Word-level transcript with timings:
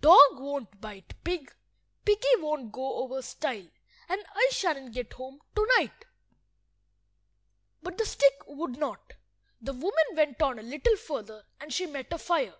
Dog 0.00 0.38
won't 0.38 0.80
bite 0.80 1.12
pig, 1.24 1.52
piggy 2.04 2.36
won't 2.36 2.70
go 2.70 3.02
over 3.02 3.20
stile, 3.20 3.68
and 4.08 4.24
I 4.32 4.48
shan't 4.52 4.92
get 4.94 5.14
home 5.14 5.40
to–night." 5.56 6.04
But 7.82 7.98
the 7.98 8.06
stick 8.06 8.46
would 8.46 8.76
not. 8.78 9.14
The 9.60 9.72
woman 9.72 10.06
went 10.12 10.40
on 10.40 10.60
a 10.60 10.62
little 10.62 10.94
further, 10.96 11.42
and 11.58 11.72
she 11.72 11.86
met 11.86 12.12
a 12.12 12.18
fire. 12.18 12.54